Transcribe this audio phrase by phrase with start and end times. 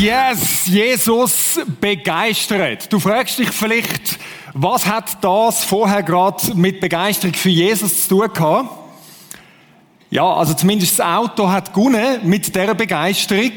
[0.00, 2.90] Yes, Jesus begeistert.
[2.90, 4.18] Du fragst dich vielleicht,
[4.54, 8.70] was hat das vorher gerade mit Begeisterung für Jesus zu tun gehabt?
[10.08, 13.52] Ja, also zumindest das Auto hat gewonnen mit der Begeisterung.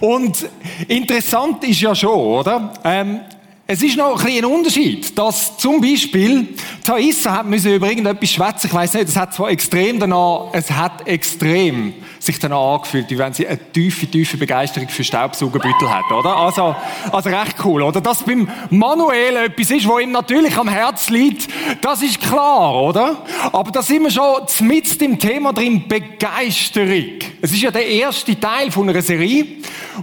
[0.00, 0.46] Und
[0.86, 2.74] interessant ist ja schon, oder?
[2.84, 3.20] Ähm,
[3.66, 6.48] es ist noch ein ein Unterschied, dass zum Beispiel
[6.84, 8.66] Thaisa hat müssen über irgendetwas schwätzen.
[8.66, 13.18] Ich weiß nicht, es hat zwar extrem danach, es hat extrem sich danach angefühlt, wie
[13.18, 16.36] wenn sie eine tiefe, tiefe Begeisterung für Staubsaugerbüttel hat, oder?
[16.36, 16.76] Also,
[17.10, 18.02] also recht cool, oder?
[18.02, 21.48] Dass beim Manuel etwas ist, wo ihm natürlich am Herz liegt,
[21.80, 23.24] das ist klar, oder?
[23.52, 27.20] Aber da sind wir schon mit im Thema drin, Begeisterung.
[27.40, 29.46] Es ist ja der erste Teil von einer Serie,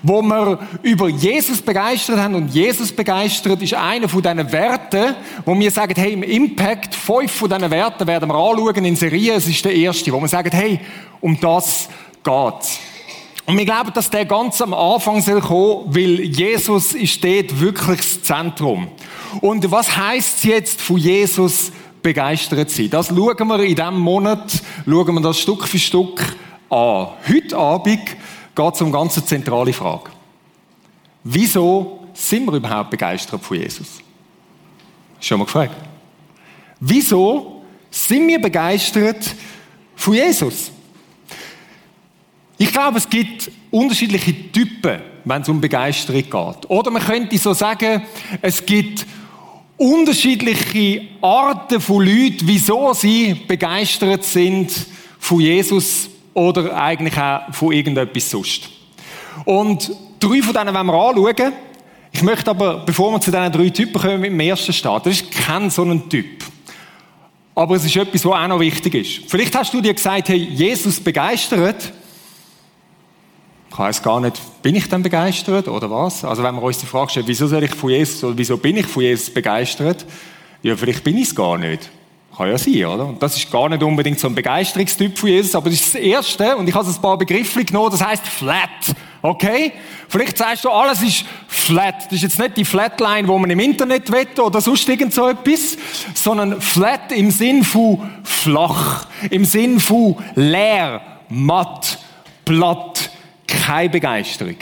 [0.02, 5.16] wo wir über Jesus begeistert haben und Jesus begeistert ist einer von diesen Werten,
[5.46, 9.34] wo wir sagen, hey, im Impact, fünf von diesen Werten werden wir anschauen in Serie.
[9.34, 10.80] Es ist der erste, wo wir sagen, hey,
[11.22, 11.90] um das
[12.24, 12.80] geht.
[13.46, 18.00] Und wir glauben, dass der ganz am Anfang soll kommen, weil Jesus ist dort wirklich
[18.00, 18.90] das Zentrum.
[19.40, 22.90] Und was heißt jetzt von Jesus begeistert sein?
[22.90, 26.36] Das schauen wir in diesem Monat, schauen wir das Stück für Stück
[26.70, 27.08] an.
[27.26, 28.02] Heute Abend
[28.54, 30.10] geht es um eine ganz zentrale Frage.
[31.24, 34.02] Wieso sind wir überhaupt begeistert von Jesus?
[35.22, 35.76] Schon mal gefragt.
[36.82, 39.34] Wieso sind wir begeistert
[39.96, 40.72] von Jesus?
[42.58, 46.70] Ich glaube, es gibt unterschiedliche Typen, wenn es um Begeisterung geht.
[46.70, 48.02] Oder man könnte so sagen,
[48.42, 49.06] es gibt
[49.78, 54.72] unterschiedliche Arten von Leuten, wieso sie begeistert sind
[55.20, 58.70] von Jesus oder eigentlich auch von irgendetwas sonst.
[59.46, 61.54] Und drei von denen wollen wir anschauen.
[62.12, 65.10] Ich möchte aber, bevor wir zu diesen drei Typen kommen, mit dem ersten starten.
[65.10, 66.44] Das ist kein so ein Typ.
[67.54, 69.30] Aber es ist etwas, was auch noch wichtig ist.
[69.30, 71.92] Vielleicht hast du dir gesagt, hey, Jesus begeistert.
[73.78, 76.26] Ich weiß gar nicht, bin ich denn begeistert oder was?
[76.26, 78.76] Also wenn wir uns die Frage stellen, wieso soll ich von Jesus oder wieso bin
[78.76, 80.04] ich von Jesus begeistert?
[80.64, 81.92] Ja, vielleicht bin ich es gar nicht.
[82.36, 83.06] Kann ja sein, oder?
[83.06, 86.02] Und das ist gar nicht unbedingt so ein Begeisterungstyp von Jesus, aber das ist das
[86.02, 88.96] Erste, und ich habe ein paar Begriffe genommen, das heißt flat.
[89.22, 89.74] Okay?
[90.10, 92.08] Vielleicht sagst du, alles ist flat.
[92.08, 95.28] Das ist jetzt nicht die Flatline, wo man im Internet wette oder sonst irgend so
[95.28, 95.78] etwas,
[96.16, 101.00] sondern flat im Sinn von flach, im Sinn von leer,
[101.30, 102.00] matt,
[102.44, 102.97] platt,
[103.48, 104.58] keine Begeisterung.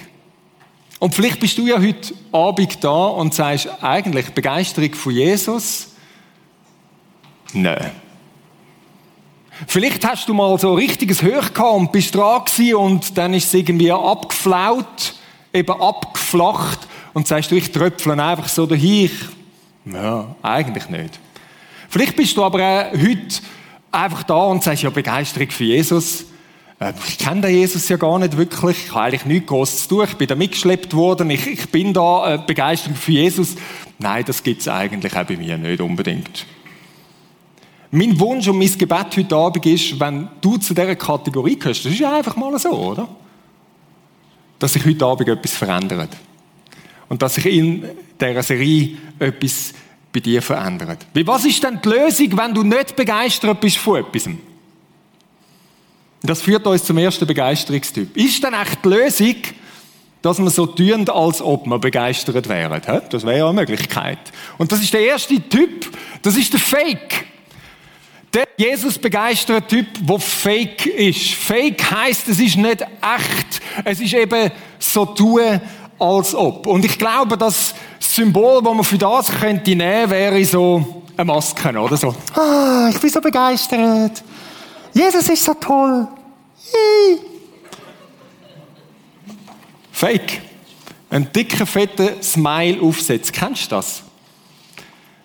[0.99, 5.89] Und vielleicht bist du ja heute Abend da und sagst eigentlich Begeisterung von Jesus.
[7.53, 7.91] Nein.
[9.67, 12.43] Vielleicht hast du mal so richtiges Höch gehabt und bist dran
[12.75, 15.15] und dann ist es irgendwie abgeflaut,
[15.53, 16.79] eben abgeflacht
[17.13, 19.09] und sagst du, ich tröpfle einfach so dahin.
[19.85, 21.19] Ja, eigentlich nicht.
[21.87, 23.41] Vielleicht bist du aber heute
[23.91, 26.25] einfach da und sagst, ja, Begeisterung für Jesus.
[27.07, 28.85] Ich kenne den Jesus ja gar nicht wirklich.
[28.85, 30.05] Ich habe eigentlich nichts groß zu tun.
[30.05, 31.29] Ich bin da mitgeschleppt worden.
[31.29, 33.55] Ich, ich bin da äh, begeistert für Jesus.
[33.97, 36.45] Nein, das gibt es eigentlich auch bei mir nicht unbedingt.
[37.91, 41.93] Mein Wunsch und mein Gebet heute Abend ist, wenn du zu dieser Kategorie gehörst, das
[41.93, 43.07] ist ja einfach mal so, oder?
[44.59, 46.09] Dass sich heute Abend etwas verändert.
[47.07, 47.85] Und dass sich in
[48.19, 49.73] dieser Serie etwas
[50.11, 51.05] bei dir verändert.
[51.13, 54.29] Wie, was ist denn die Lösung, wenn du nicht begeistert bist von etwas?
[56.25, 58.15] Das führt uns zum ersten Begeisterungstyp.
[58.15, 59.35] Ist denn echt die Lösung,
[60.21, 62.81] dass wir so tun, als ob wir begeistert wären?
[63.09, 64.19] Das wäre ja eine Möglichkeit.
[64.57, 65.91] Und das ist der erste Typ,
[66.21, 67.25] das ist der Fake.
[68.33, 71.35] Der Jesus begeisterte Typ, der fake ist.
[71.35, 73.61] Fake heißt, es ist nicht echt.
[73.85, 75.61] Es ist eben so tun,
[75.97, 76.67] als ob.
[76.67, 81.77] Und ich glaube, das Symbol, das man für das könnte nehmen, wäre so eine Maske
[81.79, 82.13] oder so.
[82.33, 84.21] Ah, ich bin so begeistert.
[84.93, 86.07] Jesus ist so toll.
[89.91, 90.41] Fake.
[91.09, 93.31] Ein dicker, fetter Smile aufsetzt.
[93.31, 94.03] Kennst du das?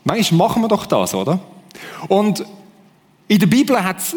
[0.05, 1.41] Manchmal machen wir doch das, oder?
[2.09, 2.45] Und
[3.29, 4.17] in der Bibel hat es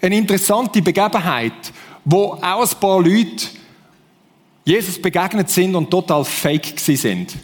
[0.00, 1.72] eine interessante Begebenheit,
[2.04, 3.46] wo auch ein paar Leute
[4.64, 7.34] Jesus begegnet sind und total fake sind.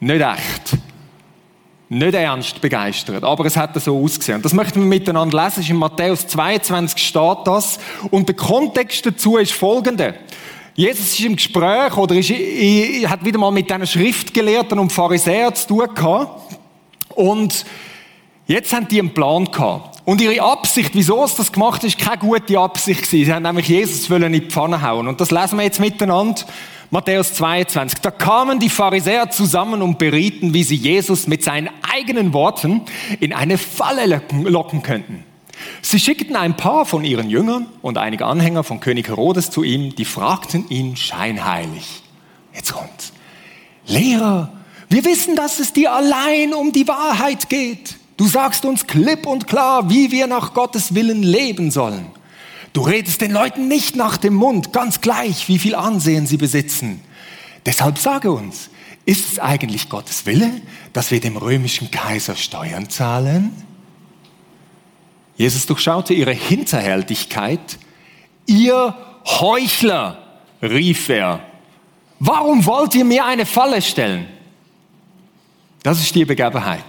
[0.00, 0.78] Nicht echt.
[1.90, 4.40] Nicht ernst begeistert, aber es hat so ausgesehen.
[4.40, 5.64] Das möchten wir miteinander lesen.
[5.68, 7.78] In Matthäus 22 steht das.
[8.10, 10.14] Und der Kontext dazu ist folgender.
[10.74, 15.68] Jesus ist im Gespräch oder ist, hat wieder mal mit diesen Schriftgelehrten und Pharisäern zu
[15.68, 16.54] tun gehabt.
[17.10, 17.64] Und
[18.46, 20.00] jetzt haben die einen Plan gehabt.
[20.04, 23.24] Und ihre Absicht, wieso es das gemacht hat, ist keine gute Absicht gewesen.
[23.26, 25.06] Sie haben nämlich Jesus in die Pfanne hauen.
[25.06, 26.42] Und das lesen wir jetzt miteinander.
[26.94, 27.98] Matthäus 22.
[28.02, 32.82] Da kamen die Pharisäer zusammen und berieten, wie sie Jesus mit seinen eigenen Worten
[33.18, 35.24] in eine Falle locken könnten.
[35.82, 39.96] Sie schickten ein paar von ihren Jüngern und einige Anhänger von König Herodes zu ihm,
[39.96, 42.04] die fragten ihn scheinheilig.
[42.54, 43.12] Jetzt kommt's.
[43.88, 44.52] Lehrer,
[44.88, 47.96] wir wissen, dass es dir allein um die Wahrheit geht.
[48.16, 52.06] Du sagst uns klipp und klar, wie wir nach Gottes Willen leben sollen.
[52.74, 57.00] Du redest den Leuten nicht nach dem Mund, ganz gleich, wie viel Ansehen sie besitzen.
[57.64, 58.68] Deshalb sage uns,
[59.06, 60.60] ist es eigentlich Gottes Wille,
[60.92, 63.52] dass wir dem römischen Kaiser Steuern zahlen?
[65.36, 67.78] Jesus durchschaute ihre Hinterhältigkeit.
[68.46, 71.46] Ihr Heuchler, rief er.
[72.18, 74.26] Warum wollt ihr mir eine Falle stellen?
[75.84, 76.84] Das ist die Begebenheit.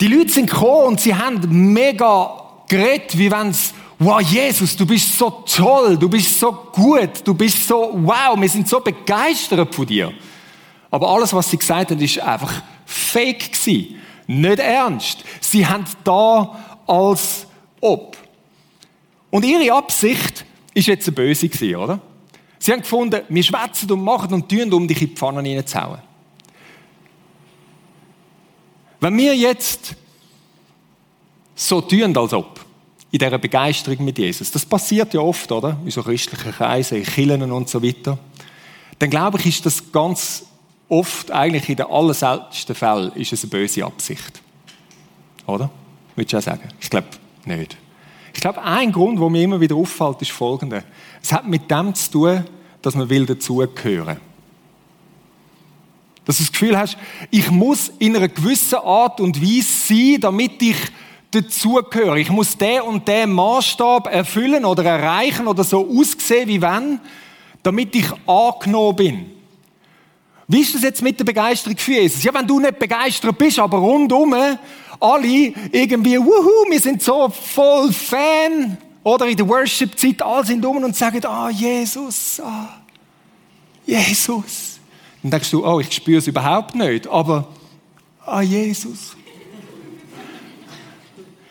[0.00, 4.86] Die Leute sind gekommen und sie haben mega geredet, wie wenn es, wow, Jesus, du
[4.86, 9.74] bist so toll, du bist so gut, du bist so, wow, wir sind so begeistert
[9.74, 10.12] von dir.
[10.90, 13.96] Aber alles, was sie gesagt haben, ist einfach fake gewesen.
[14.26, 15.24] Nicht ernst.
[15.40, 17.46] Sie haben da als
[17.80, 18.16] ob.
[19.30, 20.44] Und ihre Absicht
[20.74, 22.00] ist jetzt eine böse gewesen, oder?
[22.58, 26.00] Sie haben gefunden, wir schwätzen und machen und tun, um dich in die Pfanne reinzuhauen.
[29.00, 29.94] Wenn wir jetzt
[31.54, 32.67] so tun, als ob,
[33.10, 35.78] in dieser Begeisterung mit Jesus, das passiert ja oft, oder?
[35.84, 38.18] In so christlichen Kreisen, in Kirchen und so weiter,
[38.98, 40.44] dann glaube ich, ist das ganz
[40.88, 44.40] oft, eigentlich in den allerseltensten Fällen, ist es eine böse Absicht.
[45.46, 45.70] Oder?
[46.16, 46.68] Würdest du auch sagen?
[46.80, 47.08] Ich glaube
[47.44, 47.76] nicht.
[48.34, 50.84] Ich glaube, ein Grund, der mir immer wieder auffällt, ist folgender.
[51.22, 52.44] Es hat mit dem zu tun,
[52.82, 54.18] dass man will dazugehören.
[56.24, 56.98] Dass du das Gefühl hast,
[57.30, 60.76] ich muss in einer gewissen Art und Weise sein, damit ich
[61.30, 62.18] dazugehöre.
[62.18, 67.00] Ich muss den und den Maßstab erfüllen oder erreichen oder so aussehen wie wenn,
[67.62, 69.26] damit ich angenommen bin.
[70.46, 72.22] Wie ist das jetzt mit der Begeisterung für Jesus?
[72.22, 74.34] Ja, wenn du nicht begeistert bist, aber rundum
[75.00, 80.84] alle irgendwie, wuhu, wir sind so voll Fan, oder in der Worship-Zeit, alle sind um
[80.84, 82.80] und sagen, ah, Jesus, ah,
[83.86, 84.78] Jesus.
[85.22, 87.48] Dann denkst du, oh, ich spüre es überhaupt nicht, aber,
[88.26, 89.16] ah, Jesus.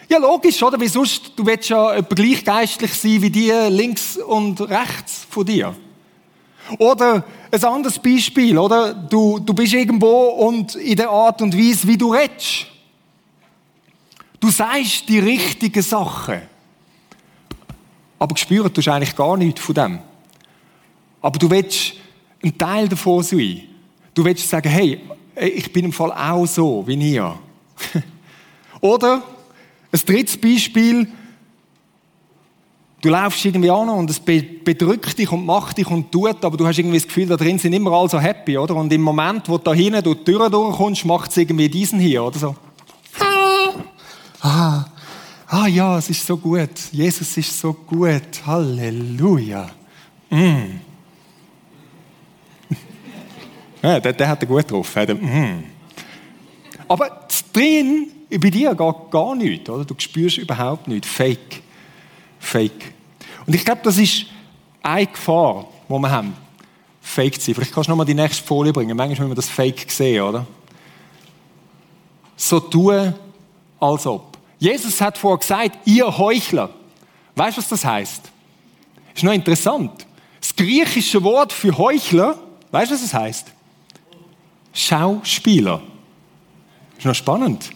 [0.10, 0.80] Ja, logisch, oder?
[0.80, 5.76] Wie sonst, du willst ja gleich geistlich sein wie die links und rechts von dir.
[6.78, 8.94] Oder ein anderes Beispiel, oder?
[8.94, 12.68] Du, du bist irgendwo und in der Art und Weise, wie du redest.
[14.40, 16.42] Du sagst die richtigen Sachen.
[18.18, 20.00] Aber spüren tust du eigentlich gar nichts von dem.
[21.22, 21.94] Aber du willst
[22.44, 23.64] ein Teil davon sein.
[24.14, 25.02] Du willst sagen, hey,
[25.36, 27.38] ich bin im Fall auch so wie ihr.
[28.82, 29.22] Oder
[29.92, 31.08] ein drittes Beispiel,
[33.02, 36.66] du laufst irgendwie an und es bedrückt dich und macht dich und tut, aber du
[36.68, 38.76] hast irgendwie das Gefühl, da drin sind immer alle so happy, oder?
[38.76, 42.00] Und im Moment, wo du da hinten durch die Tür durchkommst, macht es irgendwie diesen
[42.00, 42.56] hier, oder so.
[44.42, 44.86] Ah,
[45.48, 46.70] ah ja, es ist so gut.
[46.92, 48.46] Jesus ist so gut.
[48.46, 49.70] Halleluja.
[50.30, 50.80] Mm.
[53.82, 54.96] ja, der, der hat er gut drauf.
[54.96, 55.64] Mm.
[56.88, 59.70] Aber drin, bei dir geht gar nichts.
[59.70, 59.86] Oder?
[59.86, 61.08] Du spürst überhaupt nichts.
[61.08, 61.62] Fake.
[62.40, 62.94] Fake.
[63.46, 64.26] Und ich glaube, das ist
[64.84, 66.36] eine Gefahr, die wir haben.
[67.02, 67.56] Fake zu sein.
[67.56, 68.96] Vielleicht kannst du noch mal die nächste Folie bringen.
[68.96, 70.46] Manchmal müssen wir das Fake sehen, oder?
[72.36, 73.14] So tun,
[73.80, 74.38] als ob.
[74.60, 76.70] Jesus hat vorher gesagt, ihr Heuchler.
[77.36, 78.32] Weißt du, was das heißt?
[79.16, 80.06] Ist noch interessant.
[80.40, 82.38] Das griechische Wort für Heuchler,
[82.72, 83.48] weißt du, was es heißt?
[84.74, 85.82] Schauspieler.
[86.98, 87.70] Ist noch spannend.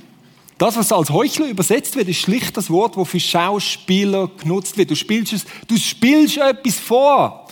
[0.61, 4.91] Das, was als Heuchler übersetzt wird, ist schlicht das Wort, das für Schauspieler genutzt wird.
[4.91, 7.47] Du spielst, es, du spielst etwas vor.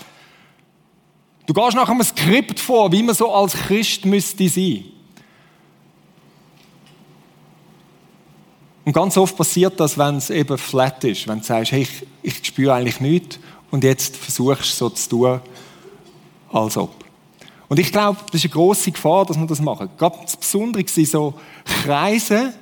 [1.48, 4.86] Du gehst nach einem Skript vor, wie man so als Christ müsste sein.
[8.86, 12.06] Und ganz oft passiert das, wenn es eben flat ist, wenn du sagst, hey, ich,
[12.22, 13.40] ich spüre eigentlich nichts
[13.72, 15.42] und jetzt versuchst du so zu tun,
[16.52, 16.94] als ob.
[17.70, 19.90] Und ich glaube, das ist eine grosse Gefahr, dass wir das machen.
[19.98, 21.34] Ganz besonders in so
[21.66, 22.54] Kreisen,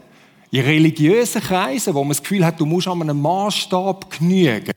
[0.51, 4.73] in religiösen Kreisen, wo man das Gefühl hat, du musst an einem Maßstab genügen,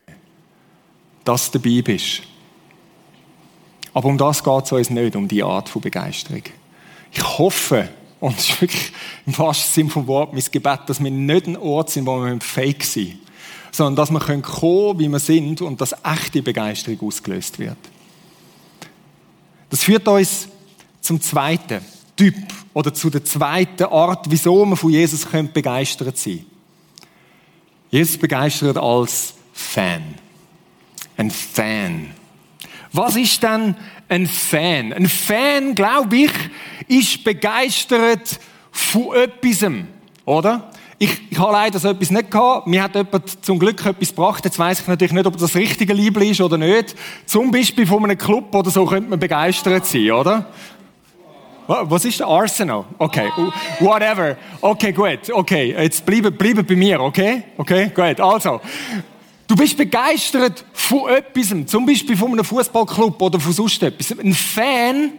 [1.23, 2.23] dass du dabei bist.
[3.93, 6.43] Aber um das geht es uns nicht, um die Art von Begeisterung.
[7.11, 8.91] Ich hoffe, und es ist wirklich
[9.25, 12.39] im wahrsten Sinne vom Wort mein Gebet, dass wir nicht ein Ort sind, wo wir
[12.39, 13.17] fake sind,
[13.71, 17.77] sondern dass wir kommen können, wie wir sind und dass echte Begeisterung ausgelöst wird.
[19.69, 20.47] Das führt uns
[21.01, 21.83] zum zweiten
[22.15, 22.35] Typ
[22.73, 26.45] oder zu der zweiten Art, wieso wir von Jesus begeistert sein können.
[27.89, 30.15] Jesus begeistert als Fan.
[31.17, 32.11] Ein Fan.
[32.93, 33.75] Was ist denn
[34.07, 34.93] ein Fan?
[34.93, 36.31] Ein Fan, glaube ich,
[36.87, 38.39] ist begeistert
[38.71, 39.65] von etwas,
[40.25, 40.71] oder?
[41.01, 42.67] ich, ich habe leider so etwas nicht gehabt.
[42.67, 44.45] Mir hat jemand zum Glück etwas gebracht.
[44.45, 46.95] Jetzt weiss ich natürlich nicht, ob das richtige Liebling ist oder nicht.
[47.25, 50.45] Zum Beispiel von einem Club oder so könnte man begeistert sein, oder?
[51.71, 52.83] Was ist der Arsenal?
[52.97, 53.29] Okay,
[53.79, 54.35] whatever.
[54.59, 55.29] Okay, gut.
[55.31, 57.43] Okay, jetzt bleiben, bleiben bei mir, okay?
[57.55, 58.19] Okay, gut.
[58.19, 58.59] Also,
[59.47, 64.11] du bist begeistert von etwas, zum Beispiel von einem Fußballclub oder von sonst etwas.
[64.19, 65.11] Ein Fan,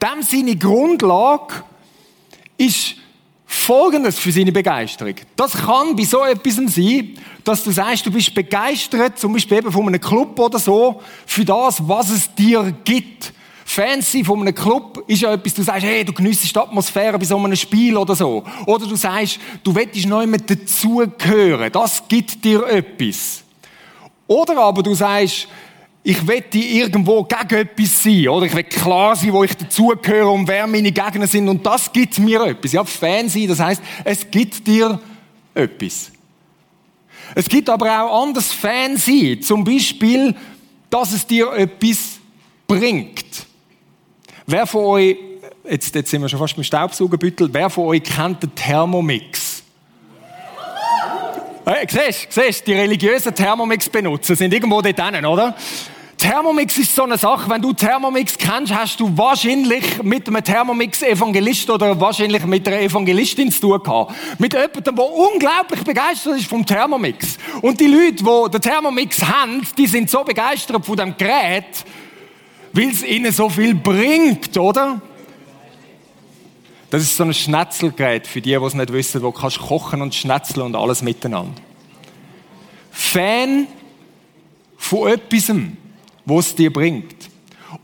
[0.00, 1.64] dem seine Grundlage
[2.56, 2.94] ist
[3.44, 5.14] Folgendes für seine Begeisterung.
[5.34, 9.72] Das kann bei so etwas sein, dass du sagst, du bist begeistert, zum Beispiel eben
[9.72, 13.32] von einem Club oder so, für das, was es dir gibt.
[13.64, 17.24] Fancy von einem Club ist ja etwas, du sagst, hey, du genießt die Atmosphäre bei
[17.24, 18.44] so einem Spiel oder so.
[18.66, 21.70] Oder du sagst, du willst noch mit dazugehören.
[21.72, 23.42] Das gibt dir etwas.
[24.26, 25.48] Oder aber du sagst,
[26.04, 28.46] ich wette irgendwo gegen etwas sein, oder?
[28.46, 32.18] Ich will klar sein, wo ich dazugehöre und wer meine Gegner sind und das gibt
[32.18, 32.72] mir etwas.
[32.72, 35.00] Ja, Fan das heißt, es gibt dir
[35.54, 36.10] etwas.
[37.34, 38.96] Es gibt aber auch anders Fan.
[38.96, 40.34] Zum Beispiel,
[40.90, 42.18] dass es dir etwas
[42.66, 43.46] bringt.
[44.52, 45.16] Wer von euch,
[45.64, 49.62] jetzt, jetzt sind wir schon fast beim Staubsaugerbüttel, wer von euch kennt den Thermomix?
[51.64, 55.56] Hey, siehst, siehst, die religiösen Thermomix-Benutzer sind irgendwo dort drinnen, oder?
[56.18, 61.70] Thermomix ist so eine Sache, wenn du Thermomix kennst, hast du wahrscheinlich mit einem Thermomix-Evangelist
[61.70, 64.12] oder wahrscheinlich mit einer Evangelistin zu tun gehabt.
[64.38, 67.38] Mit jemandem, der unglaublich begeistert ist vom Thermomix.
[67.62, 71.86] Und die Leute, die den Thermomix haben, die sind so begeistert von dem Gerät,
[72.72, 75.00] weil es ihnen so viel bringt, oder?
[76.90, 80.14] Das ist so ein Schnetzelgerät für die, die es nicht wissen, wo kannst kochen und
[80.14, 81.54] schnetzeln und alles miteinander.
[82.90, 83.66] Fan
[84.76, 85.50] von etwas,
[86.26, 87.30] was es dir bringt.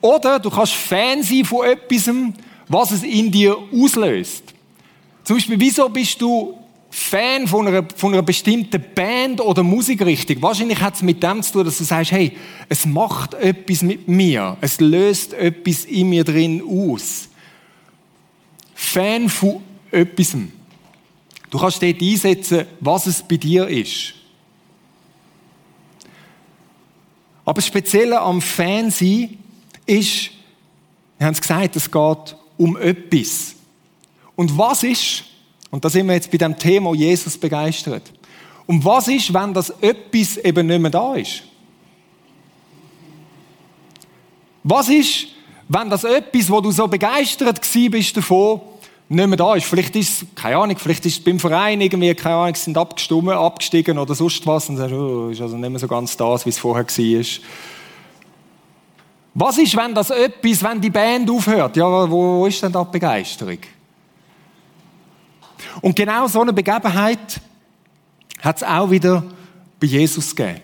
[0.00, 2.11] Oder du kannst Fan sein von etwas,
[2.68, 4.54] was es in dir auslöst.
[5.25, 6.57] Zum Beispiel, wieso bist du
[6.99, 10.43] Fan von einer, von einer bestimmten Band oder Musikrichtung?
[10.43, 12.37] Wahrscheinlich hat es mit dem zu tun, dass du sagst, hey,
[12.69, 14.57] es macht etwas mit mir.
[14.61, 17.28] Es löst etwas in mir drin aus.
[18.75, 19.62] Fan von
[19.93, 20.37] etwas.
[21.49, 24.14] Du kannst dort einsetzen, was es bei dir ist.
[27.45, 29.38] Aber das Spezielle am Fan sein
[29.87, 30.31] ist,
[31.17, 33.55] wir haben es gesagt, es geht um etwas.
[34.35, 35.27] Und was ist,
[35.70, 38.12] und da sind wir jetzt bei dem Thema Jesus begeistert,
[38.66, 41.42] und was ist, wenn das etwas eben nicht mehr da ist?
[44.62, 45.28] Was ist,
[45.68, 47.60] wenn das etwas, wo du so begeistert
[47.90, 48.60] bist davon,
[49.08, 49.66] nicht mehr da ist.
[49.66, 53.30] Vielleicht ist es, keine Ahnung, vielleicht ist es beim Verein irgendwie, keine Ahnung, sind abgestimmt,
[53.30, 56.50] abgestiegen oder sonst was und sagst, oh, ist also nicht mehr so ganz das, wie
[56.50, 57.25] es vorher war.
[59.34, 61.76] Was ist, wenn das etwas, wenn die Band aufhört?
[61.76, 63.58] Ja, wo ist denn da die Begeisterung?
[65.80, 67.40] Und genau so eine Begebenheit
[68.40, 69.25] hat es auch wieder
[69.80, 70.60] bei Jesus gegeben.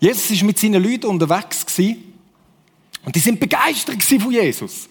[0.00, 1.64] Jesus ist mit seinen Leuten unterwegs
[3.04, 4.88] und die sind begeistert von Jesus.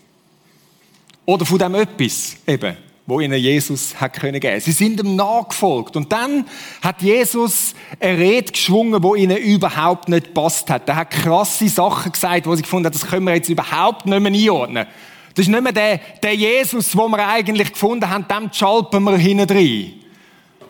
[1.25, 4.59] Oder von dem etwas eben, wo ihnen Jesus hat können geben.
[4.59, 5.95] Sie sind ihm nachgefolgt.
[5.95, 6.45] Und dann
[6.81, 10.89] hat Jesus eine Rede geschwungen, wo ihnen überhaupt nicht passt hat.
[10.89, 14.19] Er hat krasse Sachen gesagt, wo sie gefunden haben, das können wir jetzt überhaupt nicht
[14.19, 14.87] mehr einordnen.
[15.33, 19.17] Das ist nicht mehr der, der Jesus, wo wir eigentlich gefunden haben, dem schalpen wir
[19.17, 19.93] hinten rein.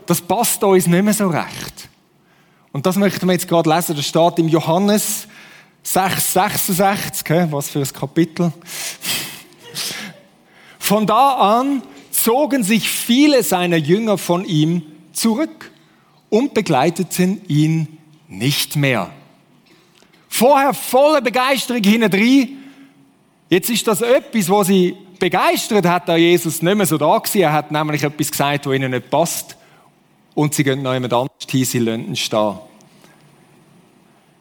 [0.06, 1.90] Das passt uns nicht mehr so recht.
[2.72, 3.96] Und das möchten wir jetzt gerade lesen.
[3.96, 5.28] Das steht im Johannes
[5.84, 7.28] 6, 66.
[7.52, 8.52] Was für ein Kapitel.
[10.80, 15.72] Von da an zogen sich viele seiner Jünger von ihm zurück
[16.30, 19.12] und begleiteten ihn nicht mehr.
[20.30, 22.61] Vorher volle Begeisterung hinein.
[23.52, 27.42] Jetzt ist das etwas, was sie begeistert hat, da Jesus nicht mehr so da gewesen.
[27.42, 29.58] Er hat nämlich etwas gesagt, was ihnen nicht passt.
[30.34, 32.60] Und sie gehen noch jemand anders hin, sie lassen stehen.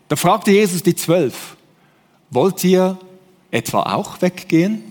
[0.06, 1.56] Da fragte Jesus die Zwölf,
[2.30, 2.96] wollt ihr
[3.50, 4.84] etwa auch weggehen?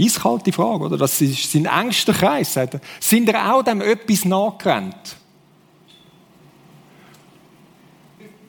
[0.00, 0.96] Eiskalte Frage, oder?
[0.96, 2.52] Das ist sein engster Kreis.
[2.52, 2.80] Sagt er.
[2.98, 5.16] Sind er auch dem etwas nachgerannt?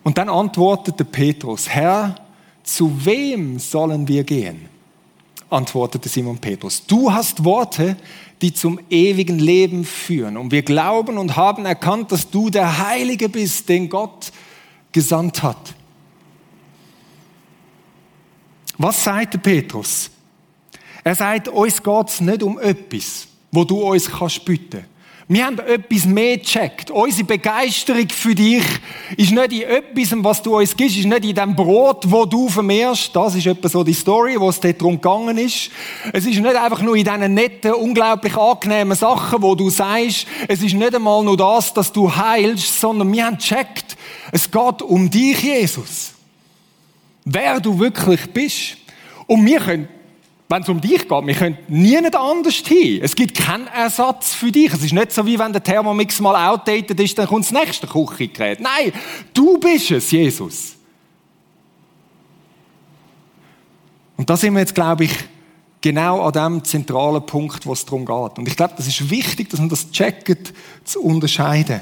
[0.01, 2.15] Und dann antwortete Petrus, Herr,
[2.63, 4.67] zu wem sollen wir gehen?
[5.49, 7.95] Antwortete Simon Petrus, du hast Worte,
[8.41, 10.35] die zum ewigen Leben führen.
[10.37, 14.31] Und wir glauben und haben erkannt, dass du der Heilige bist, den Gott
[14.91, 15.73] gesandt hat.
[18.77, 20.09] Was sagte Petrus?
[21.03, 24.85] Er sagt, uns geht es nicht um etwas, wo du uns kannst bieten.
[25.27, 26.91] Wir haben etwas mehr gecheckt.
[26.91, 28.63] Unsere Begeisterung für dich
[29.15, 32.49] ist nicht in etwas, was du uns gibst, ist nicht in dem Brot, wo du
[32.49, 33.15] vermehrst.
[33.15, 35.71] Das ist etwa so die Story, wo es dort darum gegangen ist.
[36.11, 40.61] Es ist nicht einfach nur in diesen netten, unglaublich angenehmen Sachen, wo du sagst, es
[40.61, 43.95] ist nicht einmal nur das, dass du heilst, sondern wir haben gecheckt,
[44.33, 46.13] es geht um dich, Jesus.
[47.23, 48.77] Wer du wirklich bist.
[49.27, 49.87] Und wir können
[50.49, 52.99] wenn es um dich geht, wir können nie anders hin.
[53.01, 54.71] Es gibt keinen Ersatz für dich.
[54.71, 57.87] Es ist nicht so, wie wenn der Thermomix mal outdated ist, dann kommt das nächste
[57.87, 58.59] Küchengerät.
[58.59, 58.93] Nein,
[59.33, 60.75] du bist es, Jesus.
[64.15, 65.11] Und da sind wir jetzt, glaube ich,
[65.81, 68.37] genau an dem zentralen Punkt, wo es darum geht.
[68.37, 71.81] Und ich glaube, das ist wichtig, dass man das checkt, zu unterscheiden.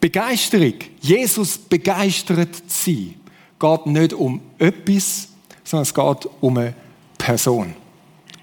[0.00, 3.14] Begeisterung, Jesus begeistert zu sein,
[3.58, 5.28] geht nicht um etwas,
[5.66, 6.74] sondern es geht um eine
[7.18, 7.74] Person.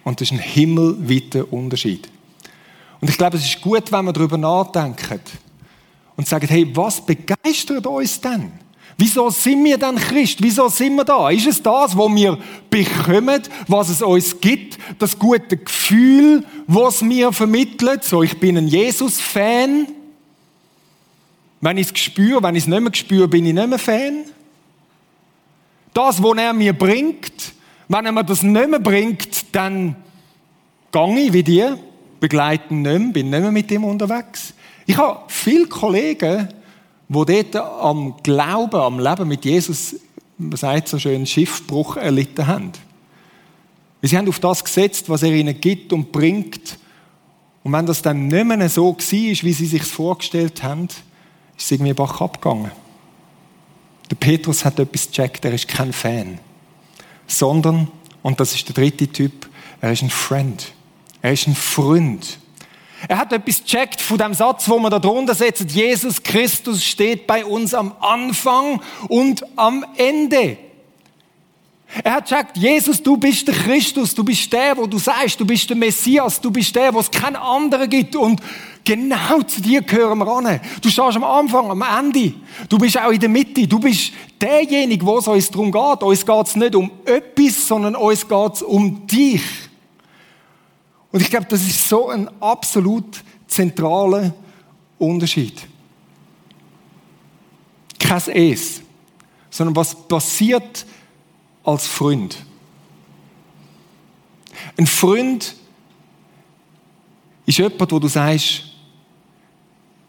[0.04, 2.10] Und das ist ein himmelweiter Unterschied.
[3.00, 5.22] Und ich glaube, es ist gut, wenn wir darüber nachdenken
[6.16, 8.52] und sagen, hey, was begeistert uns denn?
[8.98, 10.44] Wieso sind wir denn Christ?
[10.44, 11.30] Wieso sind wir da?
[11.30, 12.38] Ist es das, was wir
[12.70, 14.78] bekommen, was es uns gibt?
[15.00, 18.04] Das gute Gefühl, was mir vermittelt?
[18.04, 19.88] So, ich bin ein Jesus-Fan.
[21.62, 24.26] Wenn ich es spüre, wenn ich es nicht mehr spüre, bin ich nicht mehr Fan.
[25.94, 27.54] Das, was er mir bringt,
[27.88, 29.96] wenn er mir das nicht mehr bringt, dann
[30.92, 31.66] gehe ich wie die,
[32.20, 34.54] begleiten nicht mehr, bin nicht mehr mit ihm unterwegs.
[34.86, 36.50] Ich habe viele Kollegen,
[37.08, 39.96] die dort am Glauben, am Leben mit Jesus,
[40.38, 42.72] man sagt so schön, Schiffbruch erlitten haben.
[44.02, 46.78] Sie haben auf das gesetzt, was er ihnen gibt und bringt.
[47.64, 51.04] Und wenn das dann nicht mehr so war, wie sie sich vorgestellt haben, ist
[51.58, 52.72] es irgendwie Bach abgegangen.
[54.14, 56.38] Der Petrus hat etwas gecheckt, er ist kein Fan,
[57.26, 57.88] sondern,
[58.22, 59.50] und das ist der dritte Typ,
[59.82, 60.72] er ist ein Friend.
[61.24, 62.38] Er ist ein Freund.
[63.08, 67.26] Er hat etwas gecheckt von dem Satz, wo man da drunter setzt, Jesus Christus steht
[67.26, 70.58] bei uns am Anfang und am Ende.
[72.04, 75.46] Er hat gesagt, Jesus, du bist der Christus, du bist der, wo du sagst, du
[75.46, 78.42] bist der Messias, du bist der, wo es keinen anderen gibt und
[78.86, 80.60] Genau zu dir gehören wir an.
[80.82, 82.34] Du stehst am Anfang, am Ende.
[82.68, 83.66] Du bist auch in der Mitte.
[83.66, 86.04] Du bist derjenige, wo es uns darum geht.
[86.04, 89.42] Uns geht es nicht um etwas, sondern uns geht es um dich.
[91.12, 94.34] Und ich glaube, das ist so ein absolut zentraler
[94.98, 95.62] Unterschied.
[98.00, 98.82] Kein Es,
[99.50, 100.86] sondern was passiert
[101.64, 102.38] als Freund.
[104.76, 105.56] Ein Freund
[107.46, 108.73] ist jemand, wo du sagst,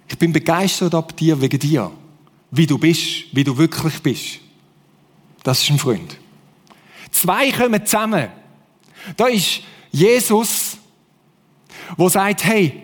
[0.09, 1.91] ich bin begeistert ab dir wegen dir.
[2.51, 4.41] Wie du bist, wie du wirklich bist.
[5.43, 6.19] Das ist ein Freund.
[7.11, 8.29] Zwei kommen zusammen.
[9.17, 10.77] Da ist Jesus,
[11.97, 12.83] wo sagt, hey,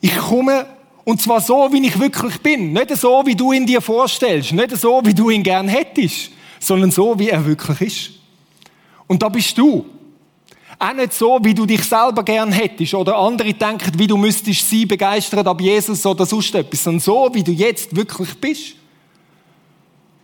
[0.00, 0.66] ich komme
[1.04, 2.72] und zwar so, wie ich wirklich bin.
[2.72, 4.52] Nicht so, wie du ihn dir vorstellst.
[4.52, 6.30] Nicht so, wie du ihn gern hättest.
[6.58, 8.10] Sondern so, wie er wirklich ist.
[9.06, 9.86] Und da bist du.
[10.82, 14.66] Auch nicht so, wie du dich selber gern hättest oder andere denken, wie du müsstest
[14.66, 18.76] sie begeistern ab Jesus oder sonst etwas, sondern so, wie du jetzt wirklich bist.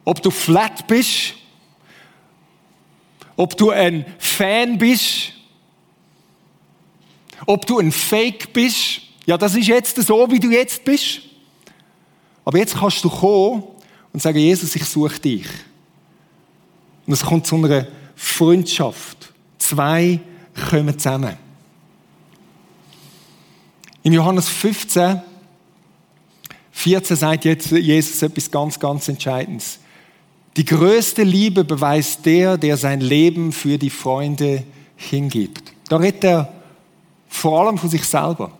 [0.03, 1.35] Ob du flat bist,
[3.37, 5.33] ob du ein Fan bist,
[7.45, 11.21] ob du ein Fake bist, ja, das ist jetzt so, wie du jetzt bist.
[12.47, 13.63] Aber jetzt kannst du kommen
[14.11, 15.47] und sagen, Jesus, ich suche dich.
[17.07, 19.35] Und es kommt zu einer Freundschaft.
[19.59, 20.21] Zwei
[20.71, 21.37] kommen zusammen.
[24.03, 25.21] In Johannes 15,
[26.73, 29.79] 14 sagt jetzt Jesus etwas ganz, ganz Entscheidendes.
[30.57, 34.65] Die größte Liebe beweist der, der sein Leben für die Freunde
[34.97, 35.73] hingibt.
[35.89, 36.53] Da redet er
[37.29, 38.53] vor allem von sich selber.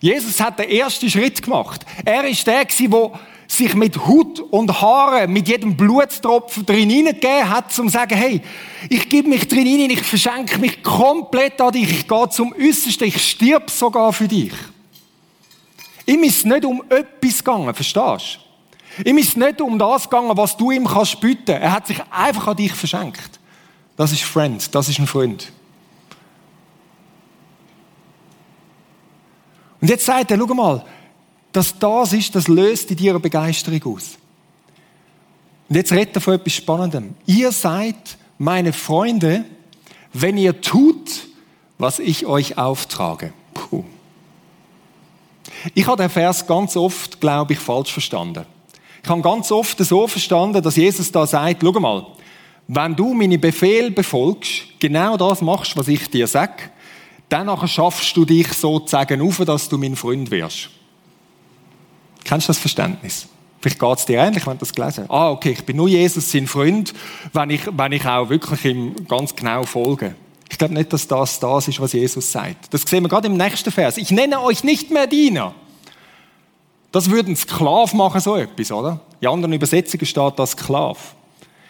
[0.00, 1.84] Jesus hat den ersten Schritt gemacht.
[2.04, 3.10] Er ist der, der
[3.48, 8.42] sich mit Hut und Haaren, mit jedem Blutstropfen drin hineingegeben hat, um zu sagen, hey,
[8.88, 13.08] ich gebe mich drin hinein, ich verschenke mich komplett an dich, ich gehe zum Äußersten,
[13.08, 14.52] ich stirb sogar für dich.
[16.06, 18.40] Ihm ist nicht um etwas gegangen, verstehst
[18.96, 19.08] du?
[19.08, 21.50] Ihm ist nicht um das gegangen, was du ihm kannst bieten.
[21.50, 23.40] Er hat sich einfach an dich verschenkt.
[23.96, 25.52] Das ist Friend, das ist ein Freund.
[29.80, 30.84] Und jetzt sagt er, schau mal,
[31.56, 34.18] dass das ist, das löst in dir eine Begeisterung aus.
[35.68, 37.14] Und jetzt redet er von etwas Spannendem.
[37.24, 39.44] Ihr seid meine Freunde,
[40.12, 41.26] wenn ihr tut,
[41.78, 43.32] was ich euch auftrage.
[43.54, 43.84] Puh.
[45.74, 48.44] Ich habe den Vers ganz oft, glaube ich, falsch verstanden.
[49.02, 52.06] Ich habe ganz oft so verstanden, dass Jesus da sagt, schau mal,
[52.68, 56.64] wenn du meine Befehle befolgst, genau das machst, was ich dir sage,
[57.28, 60.70] dann schaffst du dich sozusagen auf, dass du mein Freund wirst.
[62.26, 63.28] Kennst du das Verständnis?
[63.60, 65.04] Vielleicht geht es dir ähnlich, wenn du das gelesen.
[65.08, 66.92] Ah, okay, ich bin nur Jesus sein Freund,
[67.32, 70.16] wenn ich, wenn ich auch wirklich ihm ganz genau folge.
[70.50, 72.74] Ich glaube nicht, dass das das ist, was Jesus sagt.
[72.74, 73.96] Das sehen wir gerade im nächsten Vers.
[73.96, 75.54] Ich nenne euch nicht mehr Diener.
[76.90, 79.00] Das würde ein Sklav machen, so etwas, oder?
[79.20, 81.14] In anderen Übersetzungen steht das Sklav.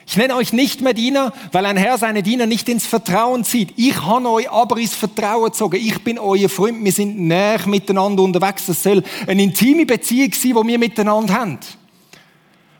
[0.08, 3.74] Ich nenne euch nicht mehr Diener, weil ein Herr seine Diener nicht ins Vertrauen zieht.
[3.76, 5.76] Ich habe euch aber ins Vertrauen gezogen.
[5.76, 6.82] Ich bin euer Freund.
[6.84, 8.66] Wir sind näher miteinander unterwegs.
[8.66, 11.58] Das soll eine intime Beziehung sein, die wir miteinander haben.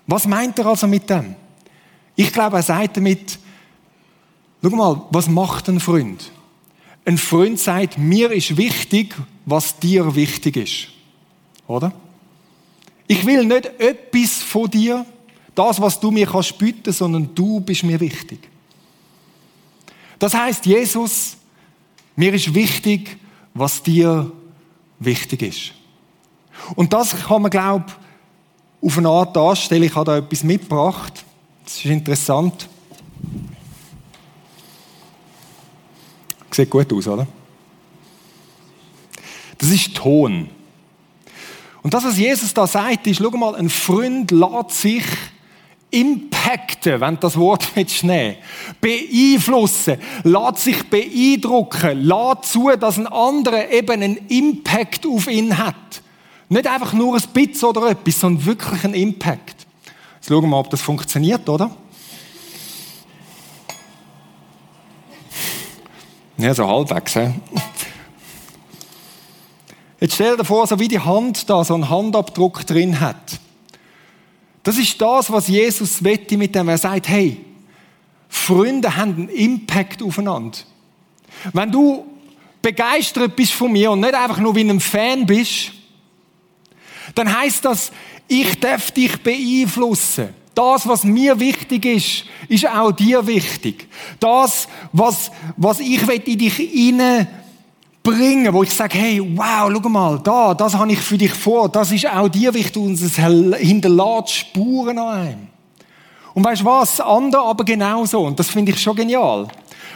[0.07, 1.35] Was meint er also mit dem?
[2.15, 3.39] Ich glaube, er sagt damit,
[4.63, 6.31] schau mal, was macht ein Freund?
[7.05, 10.89] Ein Freund sagt, mir ist wichtig, was dir wichtig ist.
[11.67, 11.93] Oder?
[13.09, 15.05] Ich will nicht etwas von dir,
[15.57, 18.49] das, was du mir kannst bieten, sondern du bist mir wichtig.
[20.19, 21.37] Das heißt, Jesus,
[22.15, 23.17] mir ist wichtig,
[23.55, 24.31] was dir
[24.99, 25.73] wichtig ist.
[26.75, 29.83] Und das kann man, glaube ich, auf eine Art darstellen.
[29.83, 31.25] Ich habe da etwas mitgebracht.
[31.65, 32.69] Das ist interessant.
[36.51, 37.27] Sieht gut aus, oder?
[39.59, 40.49] Das ist Ton.
[41.83, 45.05] Und das, was Jesus da sagt, ist, schau mal, ein Freund lädt sich
[46.01, 48.37] impacten, wenn das Wort mit Schnee,
[48.81, 55.75] beeinflussen, lässt sich beeindrucken, lässt zu, dass ein anderer eben einen Impact auf ihn hat.
[56.49, 59.67] Nicht einfach nur ein bisschen oder etwas, sondern wirklich einen Impact.
[60.17, 61.71] Jetzt schauen wir mal, ob das funktioniert, oder?
[66.39, 67.15] Ja, so halbwegs.
[67.15, 67.31] He?
[69.99, 73.41] Jetzt stell dir vor, so wie die Hand da so einen Handabdruck drin hat.
[74.67, 76.69] Das ist das, was Jesus wette mit dem.
[76.69, 77.37] Er sagt, hey,
[78.29, 80.59] Freunde haben einen Impact aufeinander.
[81.53, 82.05] Wenn du
[82.61, 85.71] begeistert bist von mir und nicht einfach nur wie ein Fan bist,
[87.15, 87.93] dann heißt das,
[88.27, 90.31] ich darf dich beeinflussen.
[90.53, 93.87] Das, was mir wichtig ist, ist auch dir wichtig.
[94.19, 97.29] Das, was, was ich in dich hinein
[98.07, 101.69] bringen, wo ich sage, hey, wow, schau mal, da, das habe ich für dich vor,
[101.69, 105.49] das ist auch dir wichtig und es hinterlässt Spuren an einem.
[106.33, 107.01] Und weißt was?
[107.01, 108.21] Andere aber genauso.
[108.21, 109.49] Und das finde ich schon genial.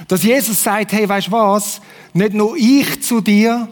[0.09, 1.81] Dass Jesus sagt, hey, weißt was?
[2.13, 3.69] Nicht nur ich zu dir,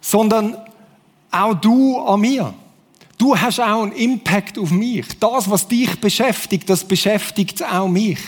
[0.00, 0.56] sondern
[1.30, 2.52] auch du an mir.
[3.16, 5.06] Du hast auch einen Impact auf mich.
[5.18, 8.18] Das, was dich beschäftigt, das beschäftigt auch mich.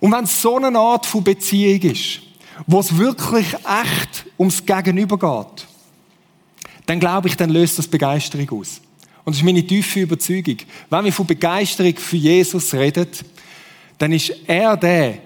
[0.00, 2.31] Und wenn es so eine Art von Beziehung ist,
[2.66, 5.66] wo es wirklich echt ums Gegenüber geht,
[6.86, 8.80] dann glaube ich, dann löst das Begeisterung aus.
[9.24, 10.56] Und das ist meine tiefe Überzeugung.
[10.90, 13.06] Wenn wir von Begeisterung für Jesus reden,
[13.98, 15.18] dann ist er der,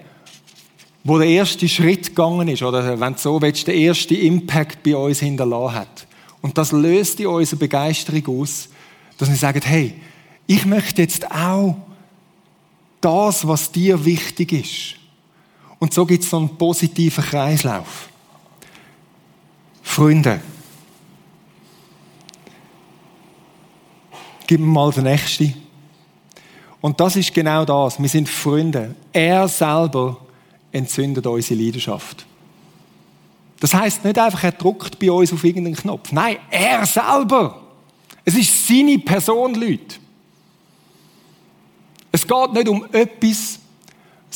[1.03, 4.95] wo der erste Schritt gegangen ist, oder wenn du so willst, der erste Impact bei
[4.95, 6.07] uns hinterlassen hat.
[6.41, 8.69] Und das löst in unserer Begeisterung aus,
[9.17, 9.95] dass wir sagen, hey,
[10.45, 11.75] ich möchte jetzt auch
[13.01, 14.95] das, was dir wichtig ist,
[15.79, 18.09] und so gibt es so einen positiven Kreislauf.
[19.81, 20.41] Freunde,
[24.45, 25.53] gib mir mal den nächsten.
[26.81, 27.99] Und das ist genau das.
[27.99, 28.95] Wir sind Freunde.
[29.11, 30.17] Er selber
[30.71, 32.25] entzündet unsere Leidenschaft.
[33.59, 36.11] Das heißt nicht einfach, er druckt bei uns auf irgendeinen Knopf.
[36.11, 37.61] Nein, er selber.
[38.23, 39.95] Es ist seine Person, Leute.
[42.11, 43.56] Es geht nicht um etwas,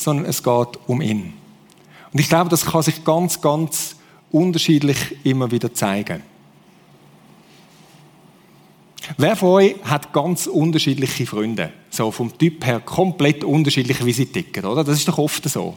[0.02, 1.32] sondern es geht um ihn.
[2.12, 3.96] Und ich glaube, das kann sich ganz, ganz
[4.30, 6.22] unterschiedlich immer wieder zeigen.
[9.16, 11.72] Wer von euch hat ganz unterschiedliche Freunde?
[11.90, 14.84] So vom Typ her komplett unterschiedlich, wie sie ticken, oder?
[14.84, 15.74] Das ist doch oft so.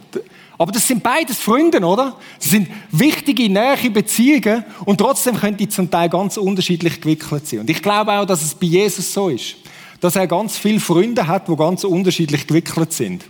[0.58, 2.16] Aber das sind beides Freunde, oder?
[2.40, 7.62] Das sind wichtige, nähe Beziehungen und trotzdem können die zum Teil ganz unterschiedlich gewickelt sein.
[7.62, 9.56] Und ich glaube auch, dass es bei Jesus so ist,
[10.00, 13.26] dass er ganz viele Freunde hat, die ganz unterschiedlich gewickelt sind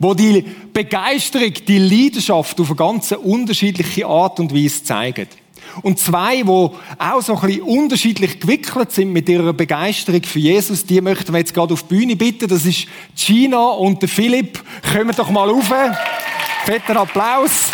[0.00, 5.28] wo die Begeisterung, die Leidenschaft auf eine ganz unterschiedliche Art und Weise zeigen.
[5.82, 10.84] Und zwei, wo auch so ein bisschen unterschiedlich gewickelt sind mit ihrer Begeisterung für Jesus,
[10.84, 12.48] die möchten wir jetzt gerade auf die Bühne bitten.
[12.48, 14.58] Das ist Gina und der Philipp.
[14.90, 15.70] Kommen doch mal rauf.
[16.64, 17.70] Fetter Applaus.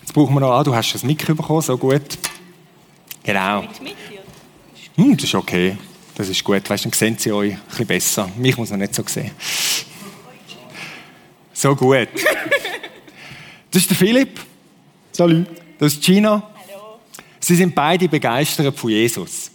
[0.00, 2.18] Jetzt brauchen wir noch, ah, du hast das Mikro bekommen, so gut.
[3.22, 3.64] Genau.
[5.00, 5.78] Hm, das ist okay.
[6.14, 6.68] Das ist gut.
[6.68, 8.30] Weißt, dann sehen sie euch ein bisschen besser.
[8.36, 9.30] Mich muss man nicht so sehen.
[11.54, 12.08] So gut.
[13.70, 14.40] Das ist der Philipp.
[15.10, 15.46] Salut.
[15.78, 16.42] Das ist Gina.
[16.68, 16.98] Hallo.
[17.38, 19.50] Sie sind beide begeistert von Jesus.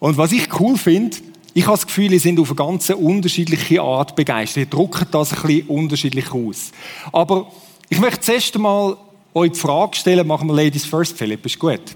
[0.00, 1.18] Und was ich cool finde,
[1.54, 4.64] ich habe das Gefühl, die sind auf eine ganz unterschiedliche Art begeistert.
[4.64, 6.72] Die drucken das ein bisschen unterschiedlich aus.
[7.12, 7.52] Aber
[7.88, 8.96] ich möchte zuerst einmal
[9.34, 11.94] euch die Frage stellen, machen wir Ladies first, Philipp, ist gut.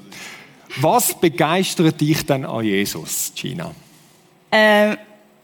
[0.81, 3.72] Was begeistert dich denn an Jesus, Gina?
[4.52, 4.96] Ähm,